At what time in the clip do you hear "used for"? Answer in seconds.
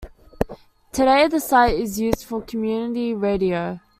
1.99-2.41